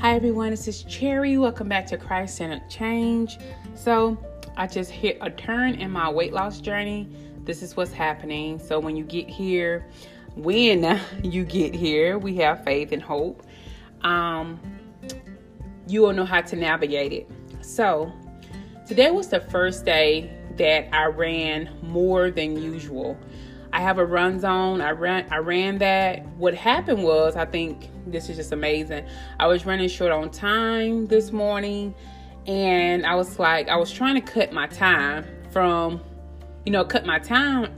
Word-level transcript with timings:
Hi 0.00 0.14
everyone, 0.16 0.48
this 0.48 0.66
is 0.66 0.82
Cherry. 0.84 1.36
Welcome 1.36 1.68
back 1.68 1.86
to 1.88 1.98
Christ 1.98 2.38
Centered 2.38 2.70
Change. 2.70 3.36
So, 3.74 4.16
I 4.56 4.66
just 4.66 4.90
hit 4.90 5.18
a 5.20 5.28
turn 5.28 5.74
in 5.74 5.90
my 5.90 6.08
weight 6.08 6.32
loss 6.32 6.58
journey. 6.58 7.06
This 7.44 7.62
is 7.62 7.76
what's 7.76 7.92
happening. 7.92 8.58
So, 8.58 8.80
when 8.80 8.96
you 8.96 9.04
get 9.04 9.28
here, 9.28 9.86
when 10.36 10.98
you 11.22 11.44
get 11.44 11.74
here, 11.74 12.16
we 12.16 12.34
have 12.36 12.64
faith 12.64 12.92
and 12.92 13.02
hope. 13.02 13.42
Um, 14.00 14.58
you 15.86 16.00
will 16.00 16.14
know 16.14 16.24
how 16.24 16.40
to 16.40 16.56
navigate 16.56 17.12
it. 17.12 17.30
So, 17.60 18.10
today 18.86 19.10
was 19.10 19.28
the 19.28 19.40
first 19.40 19.84
day 19.84 20.34
that 20.56 20.88
I 20.94 21.08
ran 21.08 21.76
more 21.82 22.30
than 22.30 22.56
usual. 22.56 23.18
I 23.72 23.80
have 23.80 23.98
a 23.98 24.04
run 24.04 24.40
zone. 24.40 24.80
I 24.80 24.90
ran 24.90 25.26
I 25.30 25.38
ran 25.38 25.78
that. 25.78 26.26
What 26.36 26.54
happened 26.54 27.04
was 27.04 27.36
I 27.36 27.44
think 27.44 27.88
this 28.06 28.28
is 28.28 28.36
just 28.36 28.52
amazing. 28.52 29.06
I 29.38 29.46
was 29.46 29.64
running 29.64 29.88
short 29.88 30.10
on 30.12 30.30
time 30.30 31.06
this 31.06 31.30
morning 31.30 31.94
and 32.46 33.06
I 33.06 33.14
was 33.14 33.38
like 33.38 33.68
I 33.68 33.76
was 33.76 33.92
trying 33.92 34.16
to 34.16 34.20
cut 34.20 34.52
my 34.52 34.66
time 34.66 35.24
from 35.50 36.00
you 36.64 36.72
know 36.72 36.84
cut 36.84 37.06
my 37.06 37.18
time 37.18 37.72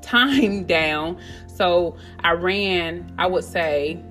time 0.00 0.64
down. 0.66 1.18
So 1.46 1.96
I 2.20 2.32
ran, 2.32 3.14
I 3.18 3.26
would 3.26 3.44
say 3.44 4.02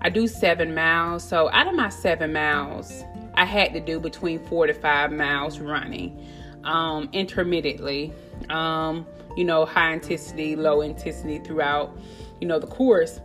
I 0.00 0.08
do 0.08 0.28
7 0.28 0.74
miles. 0.74 1.26
So 1.28 1.50
out 1.50 1.66
of 1.66 1.74
my 1.74 1.88
7 1.88 2.32
miles, 2.32 3.02
I 3.34 3.44
had 3.44 3.72
to 3.72 3.80
do 3.80 3.98
between 3.98 4.44
4 4.46 4.68
to 4.68 4.74
5 4.74 5.12
miles 5.12 5.58
running 5.58 6.24
um 6.64 7.08
intermittently. 7.12 8.12
Um 8.52 9.06
you 9.36 9.44
know, 9.44 9.64
high 9.64 9.92
intensity, 9.92 10.56
low 10.56 10.80
intensity 10.80 11.38
throughout, 11.38 11.96
you 12.40 12.46
know, 12.46 12.58
the 12.58 12.66
course. 12.66 13.20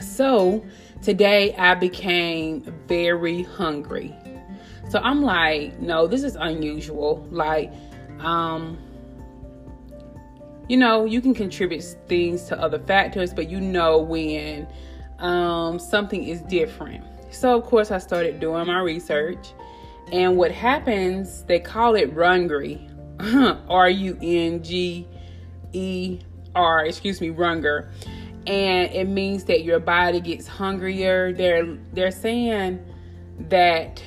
So 0.00 0.64
today 1.02 1.54
I 1.56 1.74
became 1.74 2.62
very 2.86 3.42
hungry. 3.42 4.14
So 4.90 5.00
I'm 5.00 5.22
like, 5.22 5.78
no, 5.80 6.06
this 6.06 6.22
is 6.22 6.36
unusual. 6.36 7.26
Like, 7.30 7.72
um, 8.20 8.78
you 10.68 10.76
know, 10.76 11.04
you 11.04 11.20
can 11.20 11.34
contribute 11.34 11.82
things 12.06 12.44
to 12.44 12.60
other 12.60 12.78
factors, 12.78 13.34
but 13.34 13.50
you 13.50 13.60
know 13.60 13.98
when 13.98 14.66
um, 15.18 15.78
something 15.78 16.24
is 16.24 16.42
different. 16.42 17.04
So, 17.30 17.56
of 17.56 17.64
course, 17.64 17.90
I 17.90 17.98
started 17.98 18.40
doing 18.40 18.66
my 18.66 18.80
research. 18.80 19.52
And 20.12 20.38
what 20.38 20.50
happens, 20.50 21.42
they 21.44 21.60
call 21.60 21.94
it 21.94 22.14
rungry, 22.14 22.87
R 23.68 23.90
U 23.90 24.18
N 24.22 24.62
G 24.62 25.06
E 25.72 26.20
R, 26.54 26.84
excuse 26.84 27.20
me, 27.20 27.30
runger. 27.30 27.90
And 28.46 28.90
it 28.92 29.08
means 29.08 29.44
that 29.44 29.64
your 29.64 29.78
body 29.78 30.20
gets 30.20 30.46
hungrier. 30.46 31.32
They're 31.32 31.76
they're 31.92 32.10
saying 32.10 32.84
that 33.48 34.02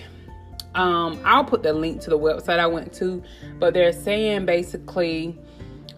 um, 0.76 1.20
I'll 1.26 1.44
put 1.44 1.64
the 1.64 1.74
link 1.74 2.02
to 2.02 2.10
the 2.10 2.18
website 2.18 2.60
I 2.60 2.68
went 2.68 2.94
to, 2.94 3.22
but 3.60 3.74
they're 3.74 3.94
saying 3.94 4.46
basically 4.46 5.38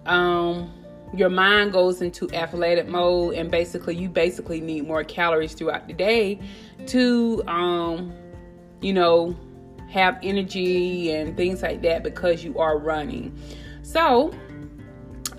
um, 0.06 0.72
your 1.16 1.30
mind 1.30 1.72
goes 1.72 2.02
into 2.02 2.30
athletic 2.34 2.88
mode, 2.88 3.36
and 3.36 3.52
basically 3.52 3.96
you 3.96 4.10
basically 4.10 4.60
need 4.60 4.88
more 4.88 5.04
calories 5.04 5.54
throughout 5.54 5.88
the 5.88 5.94
day 5.94 6.40
to, 6.88 7.44
um, 7.48 8.12
you 8.82 8.94
know, 8.94 9.36
have 9.90 10.18
energy 10.24 11.12
and 11.12 11.38
things 11.38 11.62
like 11.62 11.82
that 11.84 12.04
because 12.04 12.44
you 12.44 12.58
are 12.58 12.78
running. 12.78 13.38
So 13.84 14.34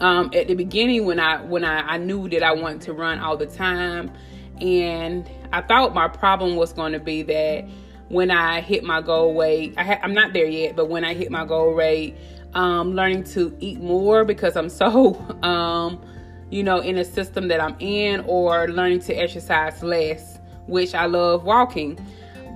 um, 0.01 0.31
at 0.35 0.49
the 0.49 0.55
beginning 0.55 1.07
when 1.07 1.21
I 1.21 1.43
when 1.43 1.65
I, 1.65 1.81
I 1.81 1.99
knew 1.99 2.29
that 2.29 2.43
I 2.43 2.53
wanted 2.53 2.83
to 2.83 2.93
run 2.93 3.19
all 3.19 3.37
the 3.37 3.47
time, 3.47 4.13
and 4.61 5.29
I 5.53 5.61
thought 5.61 5.95
my 5.95 6.09
problem 6.09 6.57
was 6.57 6.73
going 6.73 6.93
to 6.93 7.01
be 7.01 7.23
that 7.23 7.69
when 8.09 8.31
I 8.31 8.61
hit 8.61 8.85
my 8.85 9.01
goal 9.01 9.35
weight, 9.35 9.75
I 9.77 9.85
ha- 9.85 10.01
I'm 10.03 10.15
not 10.15 10.33
there 10.33 10.47
yet, 10.47 10.77
but 10.77 10.89
when 10.89 11.05
I 11.05 11.15
hit 11.15 11.31
my 11.31 11.45
goal 11.45 11.73
rate, 11.73 12.17
um, 12.55 12.95
learning 12.95 13.25
to 13.25 13.57
eat 13.61 13.81
more 13.81 14.25
because 14.25 14.57
I'm 14.57 14.69
so, 14.69 15.15
um, 15.43 16.05
you 16.51 16.63
know, 16.63 16.79
in 16.79 16.99
a 16.99 17.05
system 17.05 17.49
that 17.49 17.61
I'm 17.61 17.77
in, 17.81 18.21
or 18.27 18.69
learning 18.69 19.01
to 19.01 19.15
exercise 19.15 19.83
less, 19.83 20.39
which 20.67 20.95
I 20.95 21.07
love 21.07 21.45
walking. 21.45 21.99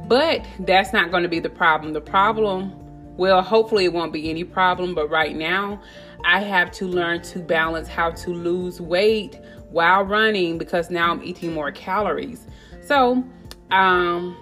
But 0.08 0.44
that's 0.60 0.92
not 0.92 1.10
going 1.10 1.22
to 1.22 1.28
be 1.28 1.38
the 1.38 1.50
problem. 1.50 1.92
The 1.92 2.00
problem, 2.00 2.72
well, 3.16 3.42
hopefully 3.42 3.84
it 3.84 3.92
won't 3.92 4.12
be 4.12 4.30
any 4.30 4.42
problem, 4.42 4.94
but 4.94 5.10
right 5.10 5.36
now 5.36 5.80
I 6.24 6.41
have 6.41 6.72
to 6.72 6.86
learn 6.86 7.22
to 7.22 7.41
balance 7.41 7.88
how 7.88 8.10
to 8.10 8.30
lose 8.30 8.80
weight 8.80 9.38
while 9.70 10.02
running 10.02 10.56
because 10.56 10.91
now 10.91 11.12
I'm 11.12 11.22
eating 11.22 11.52
more 11.52 11.70
calories. 11.70 12.47
So, 12.82 13.22
um, 13.70 14.36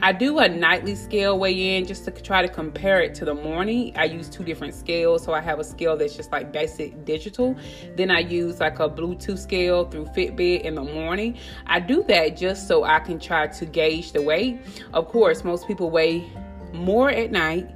I 0.00 0.12
do 0.12 0.38
a 0.38 0.48
nightly 0.48 0.94
scale 0.94 1.36
weigh 1.40 1.76
in 1.76 1.84
just 1.84 2.04
to 2.04 2.12
try 2.12 2.40
to 2.40 2.48
compare 2.48 3.00
it 3.02 3.16
to 3.16 3.24
the 3.24 3.34
morning. 3.34 3.92
I 3.96 4.04
use 4.04 4.28
two 4.28 4.44
different 4.44 4.74
scales. 4.74 5.24
So 5.24 5.32
I 5.32 5.40
have 5.40 5.58
a 5.58 5.64
scale 5.64 5.96
that's 5.96 6.14
just 6.14 6.30
like 6.30 6.52
basic 6.52 7.04
digital. 7.04 7.56
Then 7.96 8.12
I 8.12 8.20
use 8.20 8.60
like 8.60 8.78
a 8.78 8.88
Bluetooth 8.88 9.38
scale 9.38 9.90
through 9.90 10.06
Fitbit 10.06 10.60
in 10.60 10.76
the 10.76 10.84
morning. 10.84 11.36
I 11.66 11.80
do 11.80 12.04
that 12.04 12.36
just 12.36 12.68
so 12.68 12.84
I 12.84 13.00
can 13.00 13.18
try 13.18 13.48
to 13.48 13.66
gauge 13.66 14.12
the 14.12 14.22
weight. 14.22 14.60
Of 14.94 15.08
course, 15.08 15.42
most 15.42 15.66
people 15.66 15.90
weigh 15.90 16.30
more 16.72 17.10
at 17.10 17.32
night 17.32 17.68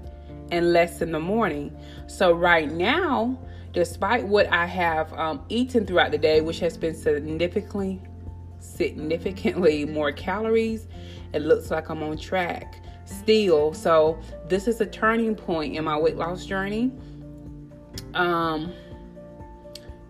and 0.53 0.73
less 0.73 1.03
in 1.03 1.11
the 1.11 1.21
morning. 1.21 1.77
So 2.07 2.31
right 2.31 2.71
now, 2.71 3.37
despite 3.73 4.29
what 4.29 4.47
I 4.53 4.67
have 4.67 5.13
um, 5.15 5.45
eaten 5.49 5.87
throughout 5.87 6.13
the 6.13 6.19
day, 6.19 6.41
which 6.41 6.61
has 6.61 6.77
been 6.77 6.95
significantly 6.95 8.01
significantly 8.63 9.85
more 9.85 10.13
calories 10.13 10.87
it 11.33 11.43
looks 11.43 11.71
like 11.71 11.89
I'm 11.89 12.03
on 12.03 12.19
track 12.19 12.83
still. 13.05 13.73
So 13.75 14.19
this 14.49 14.69
is 14.69 14.81
a 14.81 14.87
turning 14.87 15.35
point 15.35 15.77
in 15.77 15.85
my 15.85 15.99
weight 15.99 16.17
loss 16.17 16.47
journey. 16.47 16.93
Um 18.15 18.73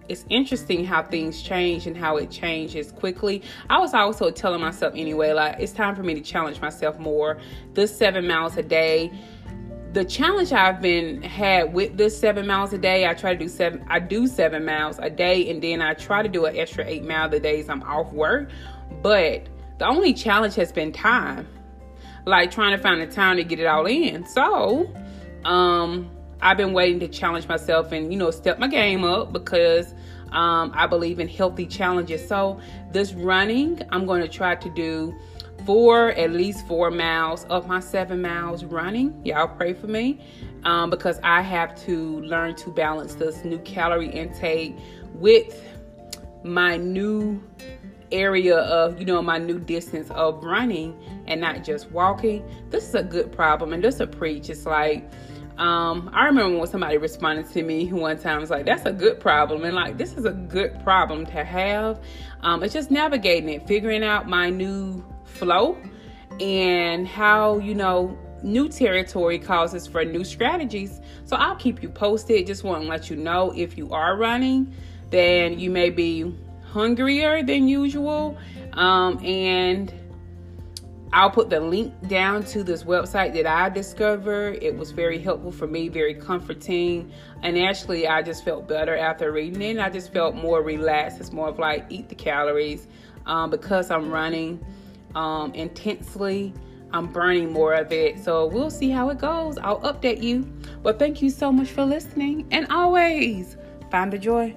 it's 0.09 0.27
interesting 0.29 0.85
how 0.85 1.03
things 1.03 1.41
change 1.43 1.87
and 1.87 1.97
how 1.97 2.17
it 2.17 2.31
changes 2.31 2.91
quickly. 2.91 3.43
I 3.71 3.79
was 3.79 3.95
also 3.95 4.31
telling 4.31 4.61
myself 4.61 4.95
anyway, 4.97 5.33
like 5.33 5.57
it's 5.61 5.73
time 5.73 5.95
for 5.95 6.03
me 6.03 6.15
to 6.15 6.21
challenge 6.21 6.61
myself 6.61 6.99
more. 6.99 7.39
This 7.73 7.97
seven 7.97 8.27
miles 8.27 8.57
a 8.57 8.63
day. 8.63 9.13
The 9.93 10.07
challenge 10.07 10.53
I've 10.53 10.81
been 10.81 11.21
had 11.21 11.75
with 11.75 11.99
this 11.99 12.19
seven 12.19 12.47
miles 12.47 12.73
a 12.73 12.79
day, 12.79 13.07
I 13.07 13.13
try 13.13 13.35
to 13.35 13.39
do 13.39 13.47
seven. 13.47 13.85
I 13.89 14.01
do 14.01 14.27
seven 14.27 14.65
miles 14.65 14.99
a 14.99 15.11
day, 15.11 15.51
and 15.51 15.63
then 15.63 15.83
I 15.83 15.93
try 15.93 16.23
to 16.23 16.31
do 16.31 16.47
an 16.47 16.57
extra 16.57 16.87
eight 16.87 17.05
mile 17.05 17.29
the 17.29 17.39
days 17.39 17.69
I'm 17.69 17.83
off 17.83 18.11
work. 18.11 18.49
But 19.03 19.49
the 19.79 19.87
only 19.87 20.15
challenge 20.15 20.55
has 20.55 20.73
been 20.73 20.93
time, 20.93 21.47
like 22.25 22.51
trying 22.51 22.75
to 22.75 22.83
find 22.83 23.03
the 23.03 23.07
time 23.07 23.37
to 23.37 23.45
get 23.45 23.61
it 23.61 23.67
all 23.67 23.85
in. 23.85 24.25
So, 24.25 24.91
um, 25.45 26.11
I've 26.41 26.57
been 26.57 26.73
waiting 26.73 26.99
to 27.01 27.09
challenge 27.09 27.47
myself 27.47 27.93
and 27.93 28.11
you 28.11 28.19
know 28.19 28.31
step 28.31 28.59
my 28.59 28.69
game 28.69 29.05
up 29.05 29.31
because 29.31 29.95
um, 30.31 30.73
I 30.75 30.87
believe 30.87 31.21
in 31.21 31.29
healthy 31.29 31.67
challenges. 31.67 32.27
So 32.27 32.61
this 32.93 33.13
running, 33.13 33.83
I'm 33.91 34.07
going 34.07 34.23
to 34.23 34.29
try 34.29 34.55
to 34.55 34.71
do 34.71 35.15
four, 35.65 36.11
at 36.11 36.33
least 36.33 36.67
four 36.67 36.91
miles 36.91 37.45
of 37.45 37.67
my 37.67 37.81
seven 37.81 38.23
miles 38.23 38.65
running. 38.65 39.21
Y'all 39.25 39.49
pray 39.49 39.73
for 39.75 39.87
me. 39.87 40.21
Um, 40.65 40.91
because 40.91 41.19
I 41.25 41.41
have 41.41 41.75
to 41.87 42.21
learn 42.21 42.55
to 42.57 42.71
balance 42.71 43.17
this 43.17 43.45
new 43.45 43.59
calorie 43.61 44.11
intake 44.11 44.77
with 45.15 45.61
my 46.45 46.77
new 46.77 47.43
area 48.13 48.59
of 48.59 49.01
you 49.01 49.07
know 49.07 49.23
my 49.23 49.39
new 49.39 49.59
distance 49.59 50.11
of 50.11 50.45
running 50.45 50.97
and 51.27 51.41
not 51.41 51.65
just 51.65 51.91
walking. 51.91 52.45
This 52.71 52.89
is 52.89 52.95
a 52.95 53.03
good 53.03 53.33
problem 53.33 53.73
and 53.73 53.83
just 53.83 54.01
a 54.01 54.07
preach. 54.07 54.51
It's 54.51 54.67
like 54.67 55.11
um, 55.59 56.11
I 56.13 56.27
remember 56.27 56.59
when 56.59 56.67
somebody 56.67 56.97
responded 56.97 57.51
to 57.53 57.63
me 57.63 57.93
one 57.93 58.19
time, 58.19 58.41
was 58.41 58.51
like, 58.51 58.65
that's 58.65 58.87
a 58.87 58.93
good 58.93 59.21
problem. 59.21 59.65
And 59.65 59.75
like, 59.75 59.99
this 59.99 60.15
is 60.15 60.25
a 60.25 60.33
good 60.33 60.83
problem 60.83 61.27
to 61.27 61.45
have. 61.45 62.01
Um, 62.41 62.63
it's 62.63 62.73
just 62.73 62.91
navigating 62.91 63.49
it, 63.49 63.67
figuring 63.67 64.03
out 64.03 64.29
my 64.29 64.51
new 64.51 65.05
flow 65.25 65.79
and 66.41 67.07
how, 67.07 67.59
you 67.59 67.75
know, 67.75 68.19
new 68.43 68.69
territory 68.69 69.39
causes 69.39 69.87
for 69.87 70.05
new 70.05 70.25
strategies. 70.25 71.01
So 71.25 71.37
I'll 71.37 71.57
keep 71.57 71.83
you 71.83 71.89
posted. 71.89 72.47
Just 72.47 72.65
want 72.65 72.83
to 72.83 72.89
let 72.89 73.11
you 73.11 73.17
know 73.17 73.53
if 73.55 73.77
you 73.79 73.93
are 73.93 74.17
running, 74.17 74.75
then 75.11 75.59
you 75.59 75.71
may 75.71 75.91
be 75.91 76.35
hungrier 76.65 77.43
than 77.43 77.69
usual. 77.69 78.37
Um, 78.73 79.23
and 79.25 79.93
I'll 81.15 81.31
put 81.31 81.51
the 81.51 81.61
link 81.61 81.93
down 82.09 82.43
to 82.45 82.65
this 82.65 82.85
website 82.85 83.35
that 83.35 83.47
I 83.47 83.69
discovered. 83.69 84.59
It 84.63 84.75
was 84.75 84.93
very 84.93 85.19
helpful 85.19 85.53
for 85.53 85.67
me, 85.67 85.89
very 85.89 86.15
comforting. 86.15 87.13
And 87.43 87.59
actually, 87.59 88.09
I 88.09 88.23
just 88.23 88.45
felt 88.45 88.67
better 88.67 88.97
after 88.97 89.31
reading 89.31 89.61
it. 89.61 89.79
I 89.79 89.91
just 89.91 90.11
felt 90.11 90.35
more 90.35 90.63
relaxed. 90.63 91.21
It's 91.21 91.31
more 91.31 91.49
of 91.49 91.59
like 91.59 91.85
eat 91.91 92.09
the 92.09 92.15
calories 92.15 92.89
um, 93.27 93.51
because 93.51 93.91
I'm 93.91 94.11
running 94.11 94.65
um, 95.15 95.53
intensely. 95.55 96.55
I'm 96.95 97.07
burning 97.07 97.53
more 97.53 97.75
of 97.75 97.93
it. 97.93 98.19
So 98.23 98.47
we'll 98.47 98.71
see 98.71 98.89
how 98.89 99.11
it 99.11 99.19
goes. 99.19 99.59
I'll 99.59 99.81
update 99.81 100.23
you. 100.23 100.51
But 100.83 100.99
thank 100.99 101.21
you 101.21 101.29
so 101.29 101.53
much 101.53 101.69
for 101.69 101.85
listening. 101.85 102.47
And 102.51 102.67
always 102.71 103.59
find 103.91 104.11
the 104.11 104.19
joy. 104.19 104.57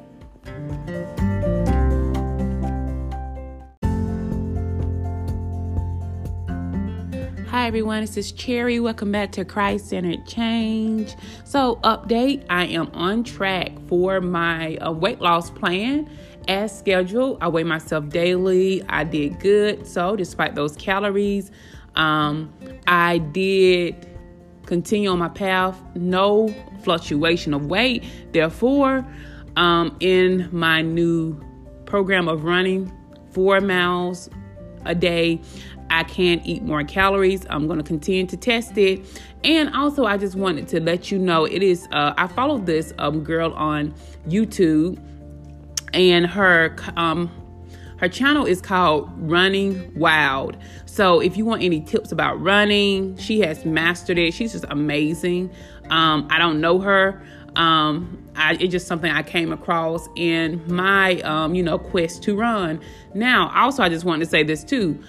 Hi 7.56 7.68
everyone, 7.68 8.02
this 8.02 8.18
is 8.18 8.34
Cherry. 8.34 8.82
Welcome 8.82 9.14
back 9.14 9.32
to 9.32 9.46
Christ 9.46 9.88
Centered 9.88 10.28
Change. 10.28 11.16
So, 11.46 11.78
update 11.86 12.44
I 12.50 12.66
am 12.66 12.90
on 12.94 13.24
track 13.24 13.72
for 13.88 14.20
my 14.20 14.76
uh, 14.76 14.92
weight 14.92 15.22
loss 15.22 15.52
plan 15.52 16.10
as 16.50 16.78
scheduled. 16.78 17.38
I 17.40 17.48
weigh 17.48 17.64
myself 17.64 18.10
daily. 18.10 18.84
I 18.90 19.06
did 19.06 19.40
good. 19.40 19.88
So, 19.88 20.18
despite 20.18 20.56
those 20.56 20.76
calories, 20.76 21.50
um, 21.96 22.54
I 22.88 23.20
did 23.20 24.06
continue 24.66 25.10
on 25.10 25.20
my 25.20 25.30
path. 25.30 25.82
No 25.96 26.54
fluctuation 26.84 27.54
of 27.54 27.68
weight. 27.68 28.04
Therefore, 28.34 29.08
um, 29.56 29.96
in 30.02 30.50
my 30.52 30.82
new 30.82 31.40
program 31.86 32.28
of 32.28 32.44
running 32.44 32.92
four 33.32 33.62
miles 33.62 34.30
a 34.86 34.94
day, 34.94 35.42
I 35.96 36.04
can 36.04 36.42
eat 36.44 36.62
more 36.62 36.84
calories. 36.84 37.46
I'm 37.50 37.68
going 37.68 37.80
to 37.80 37.84
continue 37.86 38.26
to 38.28 38.36
test 38.36 38.78
it. 38.78 39.24
And 39.46 39.74
also, 39.74 40.04
I 40.04 40.18
just 40.18 40.36
wanted 40.36 40.68
to 40.70 40.82
let 40.82 41.10
you 41.10 41.18
know 41.18 41.46
it 41.46 41.64
is, 41.64 41.88
uh, 41.94 42.14
I 42.18 42.28
followed 42.28 42.66
this 42.66 42.94
um, 42.98 43.24
girl 43.24 43.54
on 43.54 43.96
YouTube, 44.28 45.00
and 45.94 46.28
her, 46.28 46.76
um, 46.98 47.32
her 47.98 48.10
channel 48.10 48.46
is 48.46 48.60
called 48.60 49.10
Running 49.16 49.98
Wild. 49.98 50.58
So 50.86 51.22
if 51.22 51.38
you 51.38 51.46
want 51.46 51.64
any 51.64 51.80
tips 51.80 52.12
about 52.12 52.42
running, 52.42 53.16
she 53.16 53.40
has 53.40 53.64
mastered 53.64 54.18
it. 54.18 54.34
She's 54.34 54.52
just 54.52 54.66
amazing. 54.68 55.50
Um, 55.90 56.28
I 56.30 56.40
don't 56.40 56.60
know 56.60 56.80
her. 56.80 57.26
Um, 57.56 58.22
I, 58.36 58.56
it's 58.56 58.74
just 58.74 58.86
something 58.86 59.10
I 59.10 59.24
came 59.24 59.54
across 59.54 60.10
in 60.18 60.62
my, 60.68 61.22
um, 61.22 61.56
you 61.56 61.64
know, 61.64 61.78
quest 61.80 62.22
to 62.24 62.36
run. 62.36 62.82
Now, 63.14 63.50
also, 63.56 63.82
I 63.82 63.88
just 63.88 64.04
wanted 64.04 64.26
to 64.26 64.30
say 64.30 64.44
this 64.44 64.62
too 64.62 65.02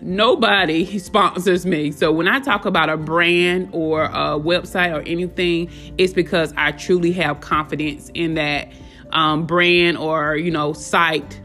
nobody 0.00 0.98
sponsors 0.98 1.66
me. 1.66 1.90
So 1.90 2.12
when 2.12 2.28
I 2.28 2.40
talk 2.40 2.64
about 2.64 2.88
a 2.88 2.96
brand 2.96 3.70
or 3.72 4.04
a 4.04 4.38
website 4.38 4.94
or 4.94 5.02
anything, 5.06 5.70
it's 5.98 6.12
because 6.12 6.52
I 6.56 6.72
truly 6.72 7.12
have 7.12 7.40
confidence 7.40 8.10
in 8.14 8.34
that 8.34 8.68
um, 9.10 9.46
brand 9.46 9.96
or 9.96 10.36
you 10.36 10.50
know 10.50 10.72
site 10.72 11.40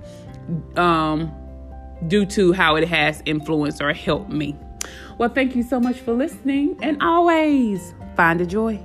um, 0.76 1.34
due 2.08 2.26
to 2.28 2.54
how 2.54 2.76
it 2.76 2.88
has 2.88 3.22
influenced 3.26 3.82
or 3.82 3.94
helped 3.94 4.30
me. 4.30 4.56
Well, 5.18 5.30
thank 5.30 5.56
you 5.56 5.64
so 5.64 5.80
much 5.80 5.98
for 5.98 6.14
listening, 6.14 6.78
and 6.82 7.02
always 7.02 7.94
find 8.16 8.42
a 8.42 8.46
joy. 8.46 8.84